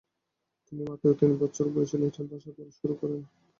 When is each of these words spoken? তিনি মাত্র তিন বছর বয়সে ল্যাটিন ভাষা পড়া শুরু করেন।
তিনি 0.65 0.81
মাত্র 0.89 1.05
তিন 1.19 1.31
বছর 1.41 1.65
বয়সে 1.73 1.95
ল্যাটিন 2.01 2.25
ভাষা 2.31 2.49
পড়া 2.55 2.71
শুরু 2.79 2.93
করেন। 3.01 3.21